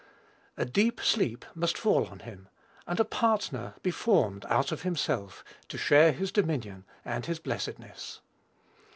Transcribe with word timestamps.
"A 0.57 0.65
deep 0.65 0.99
sleep" 0.99 1.45
must 1.53 1.77
fall 1.77 2.07
on 2.07 2.21
him, 2.21 2.49
and 2.87 2.99
a 2.99 3.05
partner 3.05 3.75
be 3.83 3.91
formed, 3.91 4.47
out 4.49 4.71
of 4.71 4.81
himself, 4.81 5.43
to 5.67 5.77
share 5.77 6.11
his 6.11 6.31
dominion 6.31 6.85
and 7.05 7.27
his 7.27 7.37
blessedness. 7.37 8.19